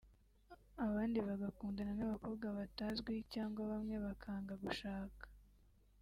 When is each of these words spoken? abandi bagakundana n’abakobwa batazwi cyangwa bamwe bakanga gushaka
abandi 0.85 1.17
bagakundana 1.27 1.93
n’abakobwa 1.97 2.45
batazwi 2.57 3.13
cyangwa 3.33 3.61
bamwe 3.71 3.95
bakanga 4.05 4.53
gushaka 4.63 5.23